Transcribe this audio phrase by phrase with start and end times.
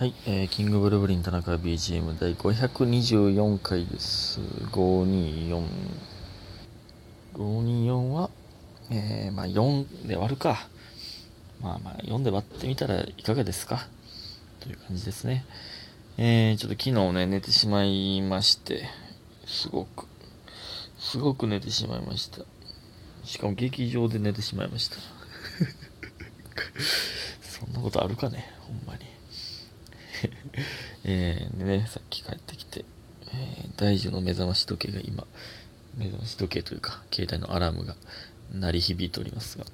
[0.00, 4.40] はい、えー、キングブルブリン田中 BGM 第524回です。
[4.72, 5.62] 524。
[7.34, 8.30] 524は、
[8.90, 10.66] えー、まあ4で割るか。
[11.60, 13.88] まあまあ4で割ってみたらいかがですか
[14.60, 15.44] という感じですね。
[16.16, 18.88] えー、ちょっと昨日ね、寝てしまいまして、
[19.44, 20.06] すごく、
[20.98, 22.40] すごく寝てしまいました。
[23.22, 24.96] しかも劇場で寝てしまいました。
[27.42, 29.19] そんなことあるかね、ほんまに。
[31.04, 32.84] えー、でね、さっき帰ってきて、
[33.32, 35.26] えー大樹の目覚まし時計が今、
[35.96, 37.96] 目覚まし時計というか、携帯のアラームが
[38.52, 39.64] 鳴り響いておりますが、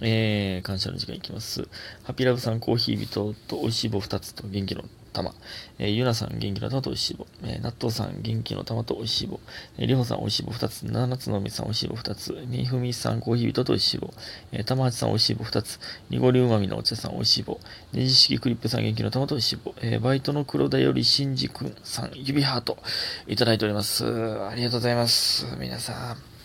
[0.00, 1.68] えー、感謝の時間いきます。
[2.04, 5.34] ハピラブさん、コーヒー人と美味しい棒2つと元気の玉。
[5.78, 7.26] えー、ゆなさん、元気の玉と美味しい棒。
[7.42, 9.40] えー、納豆さん、元気の玉と美味しい棒。
[9.76, 10.82] えー、りほさん、美味しい棒2つ。
[10.82, 12.46] 七つのみさん、美味しい棒2つ。
[12.46, 14.14] みふみさん、コーヒー人と美味しい棒。
[14.52, 15.80] えー、玉八さん、美味しい棒2つ。
[16.10, 17.60] にごりうまみのお茶さん、美味しい棒。
[17.92, 19.74] ねじ式クリップさん、元気の玉と美味しい棒。
[19.80, 22.78] えー、バイトの黒田よりしんじくんさん、指ハート。
[23.26, 24.04] いただいております。
[24.04, 25.46] ありがとうございます。
[25.58, 26.38] 皆さん。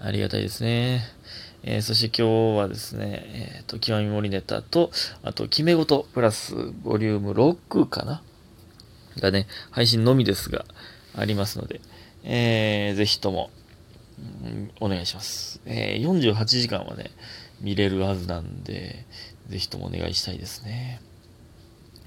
[0.00, 1.02] ありがたいですね。
[1.66, 3.22] えーそして今日はですね、
[3.56, 4.90] えっ、と、極み森ネタと、
[5.22, 8.22] あと、決め事プラスボリューム6かな？
[9.16, 10.66] がね、配信のみですが、
[11.16, 11.80] ありますので、
[12.22, 13.50] えーぜひとも、
[14.44, 15.60] うんお願いします。
[15.64, 17.10] えー48時間はね、
[17.62, 19.06] 見れるはずなんで、
[19.48, 21.00] ぜひともお願いしたいですね。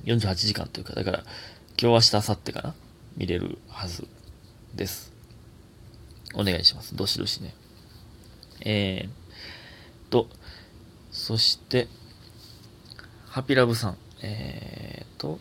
[0.04, 1.24] 48時間というか、だから、
[1.82, 2.76] 今日明日明後日かな？
[3.18, 4.08] 見れるはず
[4.76, 5.12] です。
[6.36, 6.96] お願いします。
[6.96, 7.56] どしどしね。
[8.62, 9.27] えー、
[10.10, 10.28] と、
[11.12, 11.88] そして、
[13.28, 15.40] ハピラブさん、えーと、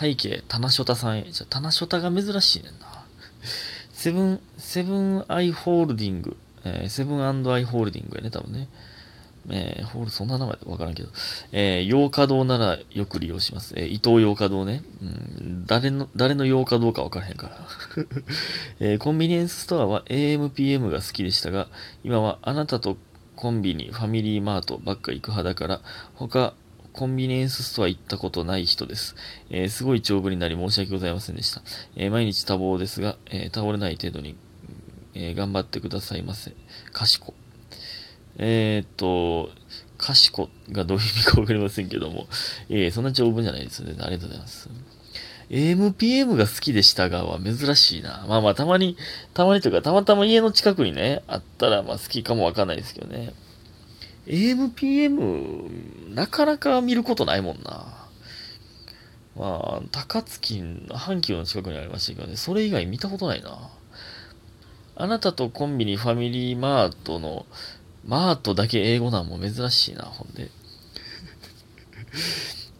[0.00, 3.04] 背景、タナショタさんへ、じゃ、タナショタが珍しいねんな。
[3.92, 8.68] セブン、セブンアイホールディング、えーセブンアイホールディングやね、多分ね。
[9.50, 11.10] えーホール、そんな名前わからんけど、
[11.52, 13.74] えー、洋華堂ならよく利用します。
[13.76, 14.82] えー伊東洋華堂ね。
[15.02, 17.68] うん、誰の、誰の洋華堂かわからへんから。
[18.80, 21.68] えーコンビニエンスストアは AMPM が好きでしたが、
[22.02, 22.96] 今はあなたと
[23.40, 25.80] コンビニ、ファミリーマートばっか行く派だから、
[26.14, 26.52] 他、
[26.92, 29.16] コンビニエンスストア行ったことない人です。
[29.48, 31.62] えーすごい長文になり申し訳ございませんでした。
[31.96, 34.36] えー毎日多忙ですが、えー倒れない程度に、
[35.14, 36.52] え頑張ってくださいませ。
[36.92, 37.32] かしこ。
[38.36, 39.48] えーっと、
[39.96, 42.26] かしこがどういう意味かわかりませんけども、
[42.68, 43.94] えそんな長文じゃないですね。
[44.00, 44.68] ありがとうございます。
[45.50, 48.24] AMPM が好きでしたがは珍しいな。
[48.28, 48.96] まあまあ、たまに、
[49.34, 53.34] たまにというか、たまたま家の近くにね、あったら、まあ好きかもわかんないですけどね。
[54.26, 58.00] AMPM、なかなか見ることないもんな。
[59.36, 63.70] まあ、高槻阪急の近くにありましたけどね、それ以外見たことないな。
[64.96, 67.46] あなたとコンビニ、ファミリーマートの、
[68.06, 70.50] マートだけ英語なんも珍しいな、ほんで。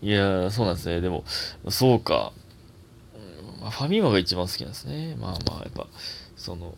[0.02, 1.00] いやー、そうなんですね。
[1.00, 1.24] でも、
[1.68, 2.32] そうか。
[3.60, 5.16] まあ、ファミマが一番好きなんですね。
[5.20, 5.86] まあまあ、やっぱ、
[6.36, 6.74] その、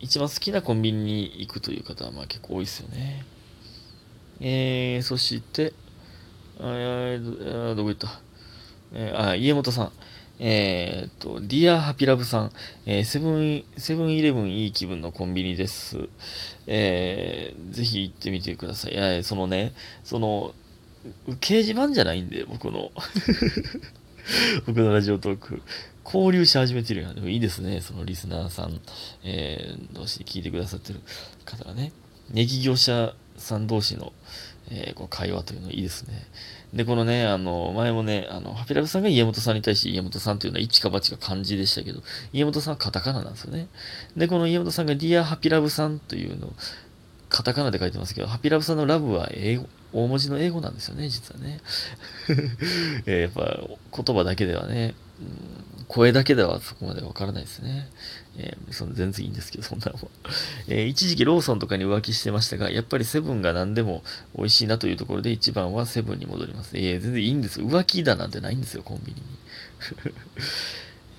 [0.00, 3.24] 一番好きなコンビニに行くという方は、まあ結構多いですよね。
[4.40, 5.72] えー、そして、
[6.58, 8.20] あえーどこ行った？
[8.94, 9.92] えーあ、家元さん。
[10.40, 12.52] えーっと、ディアハピラブさん。
[12.86, 16.08] えーセブン、セブンイレブンいい気分のコンビニです。
[16.66, 18.94] えーぜひ行ってみてください。
[18.94, 19.72] いや、そのね、
[20.02, 20.54] その、
[21.40, 22.90] 掲示板じゃないんで、僕の。
[24.66, 25.62] 僕のラジオトーク。
[26.04, 27.14] 交流し始めてるやん。
[27.14, 27.80] でもいいですね。
[27.80, 28.80] そのリスナーさん、
[29.24, 31.00] えー、同士で聞いてくださってる
[31.44, 31.92] 方がね。
[32.30, 34.12] ネギ業者さん同士の、
[34.70, 36.26] えーこう会話というのいいですね。
[36.72, 42.02] で、このね、あの、前もね、あの、ハピラブさんが家元さんに対して家元さんというのは一か八か漢字でしたけど、
[42.32, 43.68] 家元さんはカタカナなんですよね。
[44.16, 46.52] で、この家元さんがディアハピラブさんというの、
[47.28, 51.60] カタカナで書いてますけど、ハピラブさんのラブは英語、大文字の英語なんですよね、実はね。
[53.06, 53.58] えーやっぱ
[54.02, 57.86] 言葉だけではね、うん声だけではそこまでわからないですね。
[58.38, 60.00] えーその全然いいんですけど、そんなのは。
[60.66, 64.02] えー一時期ローソンとかに浮気してましたが、やっぱりセブンが何でも
[64.34, 66.78] 美味しいなというところで一番はセブンに戻ります。
[66.78, 67.66] えー全然いいんですよ。
[67.66, 69.26] 浮気だなんてないんですよ、コンビニに。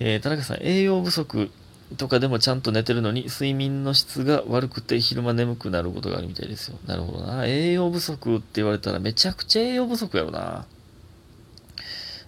[0.00, 1.52] えー田中さん、栄養不足
[1.96, 6.78] とかでもちゃんと寝てるのに、睡眠の質が悪くて昼間眠くなることがあるみたいですよ。
[6.86, 7.46] なるほどな。
[7.46, 10.66] 栄養不足って言われたらめちゃくちゃ栄養不足やろな。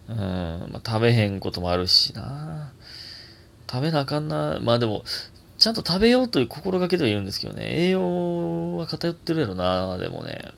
[0.08, 0.17] うん、
[0.70, 2.73] まあ、食べへんこともあるしな。
[3.70, 4.58] 食べなあかんな。
[4.61, 5.05] まあでも、
[5.58, 7.64] ちゃんと食べようという心がけではいるんですけどね。
[7.87, 9.97] 栄養は偏ってるやろな。
[9.99, 10.53] でもね。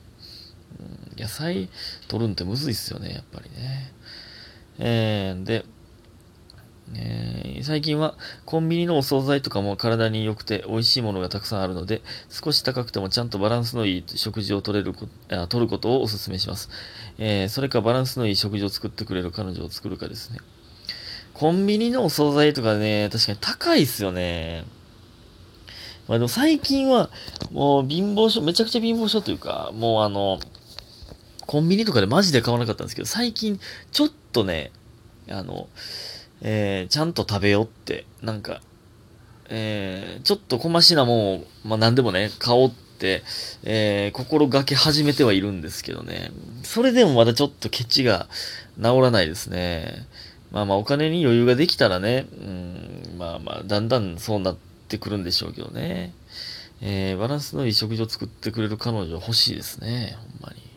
[0.80, 1.68] うん、野菜
[2.08, 3.92] 取るんってむずいっすよね、やっぱりね。
[4.78, 5.64] えー、で、
[6.94, 8.14] え、最近は
[8.44, 16.70] コンビニのお惣菜とかも体に良くて美味しいものがたくさんあるので、少し高くてもちゃんとバランスのいい食事を取れるこあ取ることをお勧めします。
[17.19, 20.38] えー、それかバランスのいい食事を作ってくれる彼女を作るかですね。
[21.35, 24.64] コンビニのお惣菜とかね、確かに高いっすよね。
[26.08, 27.11] まあでも最近は、
[27.52, 30.40] もう貧乏症、めちゃくちゃ貧乏症というか、もうあの、
[31.46, 33.61] コンビニとかでマジで買わなかったんですけど、最近、
[33.93, 34.73] ちょっとね、
[35.31, 35.69] あの、
[36.40, 38.61] えー、ちゃんと食べようって、なんか、
[39.49, 43.23] えー、ちょっと小ましなもんを、まあ何でもね、買おうって、
[43.64, 46.31] えー、心がけ始めてはいるんですけどね。
[46.62, 48.29] それでもまだちょっとケチが
[48.76, 50.06] 治らないですね。
[50.50, 54.56] まあまあお金に余裕ができたらね、うん、まあまあ、だんだんそうなっ
[54.88, 56.12] てくるんでしょうけどね。
[56.81, 60.67] えー、バランスのいい食事を作ってくれる彼女欲しいですね、ほんまに。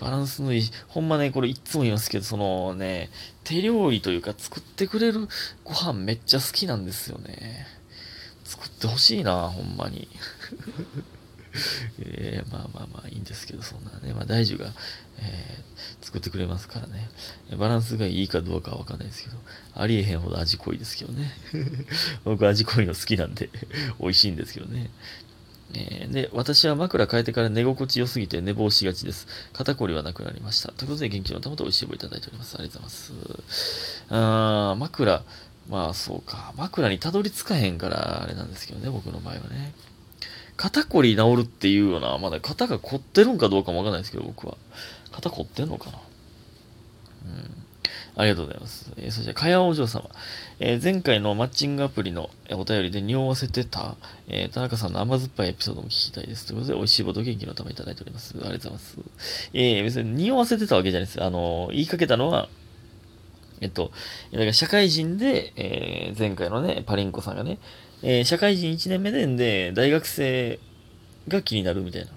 [0.00, 3.10] バランスのいい、ほんまね、これいつも言いますけど、そのね、
[3.44, 5.28] 手料理というか作ってくれる
[5.62, 7.66] ご飯めっちゃ好きなんですよね。
[8.44, 10.08] 作ってほしいな、ほんまに。
[11.98, 14.72] えー、まあまあまあいいんですけど、そんなね、まあ大樹が、
[15.18, 17.10] えー、作ってくれますからね。
[17.58, 19.36] バランスがいいかどうかはわかんないですけど、
[19.74, 21.30] ありえへんほど味濃いですけどね。
[22.24, 23.50] 僕味濃いの好きなんで
[24.00, 24.90] 美味しいんですけどね。
[25.74, 29.26] え、で、私は枕変えてから寝心地良すぎて寝坊しがちです。
[29.52, 30.72] 肩こりはなくなりました。
[30.72, 32.56] ということで、元気の玉と美味しい棒いただいております。
[32.58, 34.04] ありがとうございます。
[34.08, 35.22] あー、枕、
[35.68, 36.52] まあそうか。
[36.56, 39.72] 枕にたどり着かへんから、あれなんですけどね、僕の場合はね。
[40.56, 44.56] 肩こり治るっていうような、まだ肩が凝ってるんかどうかもわかんないですけど、僕は。
[45.12, 45.98] 肩凝ってんのかな？
[47.26, 47.64] うん。
[48.20, 48.92] ありがとうございます。
[48.98, 50.10] えー、そして、かやお嬢様。
[50.58, 53.96] えー、前回のマッチングアプリのお便りで匂わせてた、
[54.28, 56.46] えー、田中さんの甘酸っぱいエピソードも聞きたいです。
[56.46, 58.34] ということで、美味しいボト元気のためいただいております。
[58.38, 58.98] ありがとうございます。
[59.54, 61.22] え、別に匂わせてたわけじゃないです。
[61.22, 62.50] あの言いかけたのは、
[63.62, 63.90] えっと、
[64.32, 67.58] だか社会人で、え、前回のね、パリンコさんがね、
[68.02, 70.58] え、社会人1年目でん、で、大学生
[71.28, 72.10] が気になるみたいな。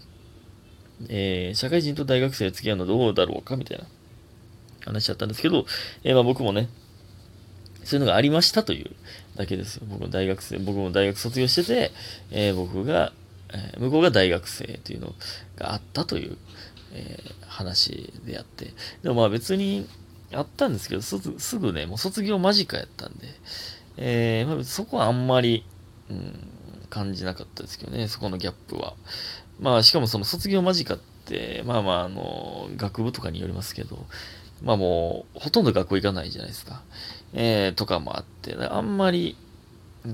[1.07, 3.85] え、社会人と大学生付き合うのどうだろうかみたいな
[4.85, 5.65] 話だったんですけど、
[6.03, 6.69] えー、まあ僕もね、
[7.83, 8.91] そういうのがありましたという
[9.35, 9.83] だけですよ。
[9.87, 11.91] 僕も大学生、僕も大学卒業してて、
[12.31, 13.13] えー、僕が、
[13.53, 15.13] えー、向こうが大学生というの
[15.57, 16.37] があったという、
[16.93, 18.73] えー、話であって。
[19.01, 19.87] でもまあ別に
[20.33, 23.27] あったんですけど、すぐね、もう卒業間近やったんで、
[23.97, 25.65] えー、まあ、そこはあんまり、
[26.09, 26.33] うん、
[26.89, 28.93] 感じなかったですけどね、そこのギャップは。
[29.59, 34.05] まあしかもその卒業間近って、まあまああの、学部とかによりますけど、
[34.63, 36.81] まあもう、ほとんど学校行かないじゃないですか。
[37.33, 39.35] えー、とかもあって、あんまり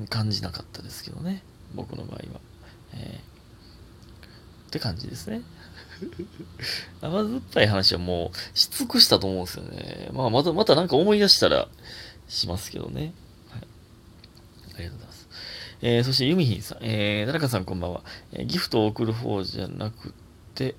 [0.10, 1.44] 感じなかったですけどね。
[1.76, 2.22] 僕の場合は。
[2.94, 5.42] えー、って感じですね。
[7.02, 10.10] 甘酸っぱい話はもうし尽くしたと思うんですよね。
[10.14, 11.68] まあまた、またなんか思い出したら
[12.28, 13.14] しますけどね。
[13.50, 13.68] はい。
[14.76, 15.30] ありがとうございます。
[15.82, 16.80] えー、そしてユミヒンさん。
[16.82, 18.04] えー、奈良さんこんばんは。
[18.32, 20.29] えー、ギフトを送る方じゃなくて、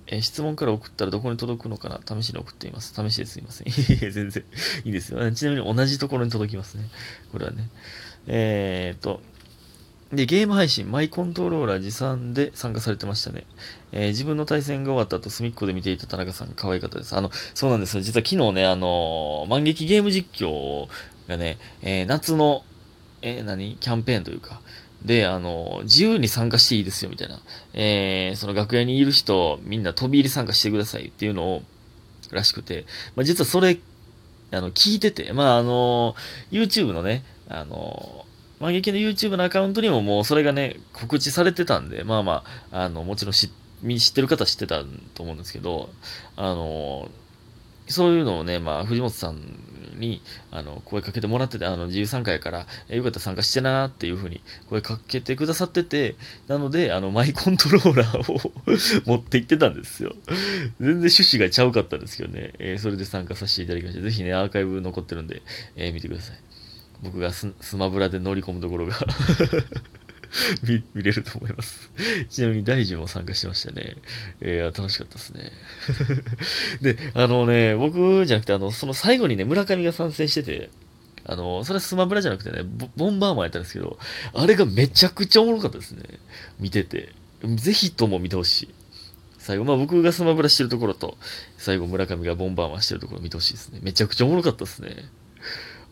[0.07, 2.01] え質問から送ったらどこに届くのかな？
[2.23, 2.95] 試しに送っています。
[2.95, 3.69] 試しですいません。
[3.69, 3.73] い
[4.03, 4.45] え、全然
[4.85, 5.33] いいですよ。
[5.33, 6.85] ちなみに同じところに届きますね。
[7.33, 7.69] これはね。
[8.27, 9.21] えー、っと、
[10.13, 13.45] で、ゲーム配信、マイコントローラー持参で参加されてましたね。
[13.93, 17.15] えー、自分の対戦が終わった後、隅っこで見ていた田中さん、可愛かったです。
[17.15, 18.03] あの、そうなんですよ。
[18.03, 20.89] 実は昨日ね、あのー、万劇ゲーム実況
[21.29, 22.65] がね、えー、夏の、
[23.23, 23.77] え何？
[23.79, 24.61] キャンペーンというか、
[25.05, 27.41] で、あの、自由に参加していいですよ、みたいな。
[27.73, 31.63] えー、その楽屋にいる人、みんな飛び入り参加してくださいっていうのを、
[32.31, 32.87] らしくて、
[33.17, 33.79] まあ、実はそれ、
[34.53, 36.15] あの、聞いてて、まあ、あの、
[36.51, 38.25] YouTube のね、あの、
[38.61, 45.89] 万劇の YouTube のアカウントにももうそれがね、告知されてたんで、まあまあ、あの、もちろん知ってる方は知ってたと思うんですけど、
[46.37, 47.11] あの、
[47.89, 49.37] そういうのをね、まあ、藤本さん
[49.97, 56.17] に、あの、声かけてもらってて、あの、自由参加やから、えよかったら参加してなっていうふうに声かけてくださってて、
[56.49, 58.53] なので、あの、マイコントローラーを
[59.07, 60.15] 持って行ってたんですよ。
[60.81, 64.03] 全然趣旨がちゃうかったんですけどね、えー、それで参加させていただきました。
[64.03, 65.43] ぜひね、アーカイブ残ってるんで、
[65.77, 66.37] えー、見てください。
[67.03, 68.95] 僕がスマブラで乗り込むところが
[70.63, 71.91] 見、見れると思います。
[72.29, 73.97] ちなみに大臣も参加してましたね。
[74.41, 75.53] えー、楽しかったですね。
[76.81, 80.71] で、あのね、僕じゃなくて、あの、その最後にね、村上が参戦してて、
[81.25, 82.63] あの、それはスマブラじゃなくてね、
[82.97, 83.99] ボンバーマンやったんですけど、
[84.33, 86.03] あれがめちゃくちゃおもろかったですね。
[86.59, 87.13] 見てて。
[87.57, 88.69] ぜひとも見てほしい。
[89.39, 91.17] 最後、まあ僕がスマブラしてるところと、
[91.57, 93.81] 最後村上がボンバーマンしてるところ見てほしいですね。
[93.83, 95.09] めちゃくちゃおもろかったですね。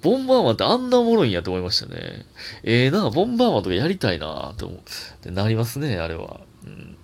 [0.02, 2.25] ボンバーマンってあんなおもろいんやと思いましたね。
[2.62, 4.78] ええー、な、ボンバーマンとかやりたいなと思っ
[5.21, 6.40] てなりますね、あれは。
[6.64, 6.97] うん、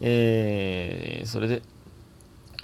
[0.00, 1.62] えー、それで、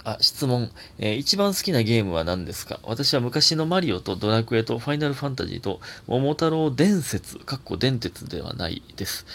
[0.03, 0.69] あ、質問。
[0.99, 2.79] えー一番好きなゲームは何ですか？
[2.83, 9.25] 私は昔のマリオとドラクエとファイナルファンタジーと桃太郎伝説、かっこ電鉄ではないです。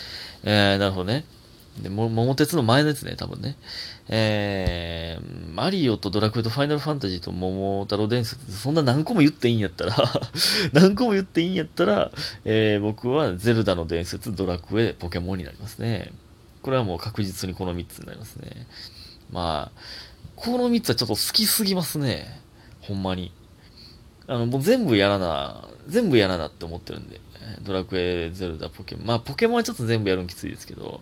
[0.44, 1.24] えー、なるほどね。
[1.82, 3.56] で、桃鉄の前のやつね、多分ね。
[4.08, 9.94] えー、マリオとドラクエとファイナルファンタジーと桃太郎伝説、そんな何個も言っていいんやったら、
[10.72, 12.10] 何個も言っていいんやったら、
[12.44, 16.12] えー、僕はゼルダの伝説、ドラクエ、ポケモンになりますね。
[16.62, 18.66] これはもう確実にこの3つになりますね。
[19.30, 19.80] まあ、
[20.36, 22.40] この3つはちょっと好きすぎますね。
[22.80, 23.32] ほんまに。
[24.26, 27.20] あの、もう全部やらな、全部やらなって思ってるんで。
[27.62, 29.06] ドラクエ、ゼルダ、ポケモン。
[29.06, 31.00] まあ、ポケモンはちょっと全部やるのきついですけど、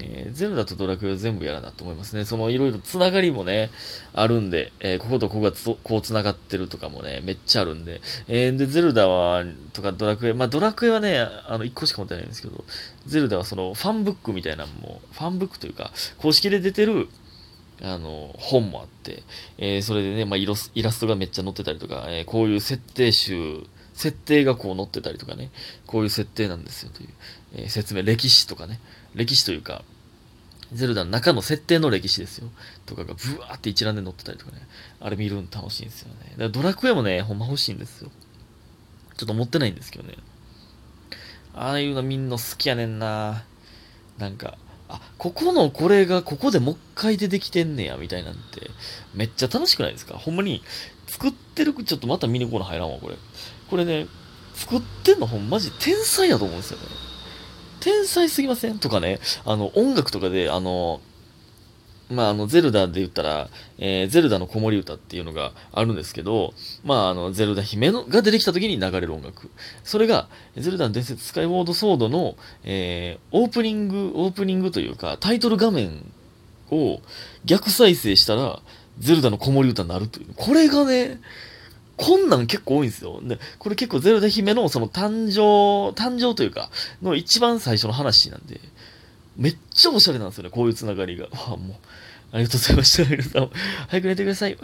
[0.00, 2.24] えーゼルダとドラクエは全部やらなと思いますね。
[2.24, 3.70] そのいろいろつながりもね、
[4.12, 8.00] あるんで、えーこことここがつこうつながってるとかもね、めっちゃあるんで。
[8.28, 12.64] えーで、ゼルダは、とかドラクエ、まあドラクエはね、あの、1個しか持ってないんですけど、
[13.06, 17.08] ゼルダはそのファンブックみたいなのも、ファンブックというか、公式で出てる、
[17.82, 19.22] あの、本もあって、
[19.58, 23.64] えーそれでね、まあイラスイラストがめっちゃ載ってたりとか、えこういう設定集、
[23.98, 25.50] 設定がこう載ってたりとかね、
[25.88, 27.08] こういう設定なんですよという、
[27.54, 28.78] えー説明、歴史とかね、
[29.16, 29.82] 歴史というか、
[30.72, 32.48] ゼルダの中の設定の歴史ですよ。
[32.86, 34.62] とかがブワーって一覧で載ってたりとかね。
[35.00, 36.14] あれ見るの楽しいんですよね。
[36.32, 38.10] だからドラクエもね、ほんま欲しいんですよ。
[39.16, 40.14] ちょっと持ってないんですけどね。
[41.54, 43.42] ああいうのみんな好きやねんな。
[44.18, 44.58] なんか、
[44.88, 48.70] あ、ここのこれがここでもう一回出てきてんねや、みたいなんて、
[49.14, 50.14] めっちゃ楽しくないですか？
[50.16, 50.62] ほんまに、
[51.06, 53.16] 作ってる、ちょっとまた見に行こうの入らんわ、これ。
[53.70, 54.06] これね、
[54.54, 56.84] 作ってんのほんまじ天才やと思うんですよね。
[57.80, 58.78] 天才すぎません？
[58.78, 61.00] とかね、あの、音楽とかで、あの、
[62.10, 63.48] まあ、あの、ゼルダで言ったら、
[63.78, 69.50] えーゼルダの子守歌っていうのがあるんですけど、まあ、あの、ゼルダ姫のが出てきた時に流れる音楽。
[69.84, 76.10] それが、ゼルダの伝説スカイウォードソードの、えーオープニング、オープニングというか、タイトル画面
[76.70, 77.00] を
[77.44, 78.60] 逆再生したら、
[78.98, 80.26] ゼルダの子守歌になるという。
[80.34, 81.20] これがね、
[81.98, 83.20] こんなん結構多いんですよ。
[83.22, 86.70] で、これ結構ゼルダ姫のその誕生、誕生というか、
[87.02, 88.60] の一番最初の話なんで、
[89.38, 91.26] めっちゃおしゃれなんですよね、こういうつながりが。
[91.26, 91.76] わあ、もう、
[92.32, 93.08] ありがとうございました。
[93.08, 93.50] 皆さん、
[93.88, 94.56] 早く寝てください。